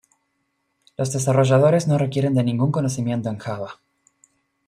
Los 0.97 1.13
desarrolladores 1.13 1.87
no 1.87 1.99
requieren 1.99 2.33
de 2.33 2.41
ningún 2.43 2.71
conocimiento 2.71 3.29
en 3.29 3.37
Java. 3.37 3.75